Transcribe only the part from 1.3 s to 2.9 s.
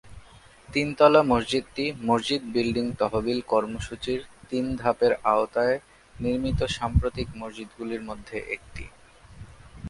মসজিদটি মসজিদ বিল্ডিং